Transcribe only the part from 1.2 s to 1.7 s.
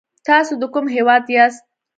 یاست؟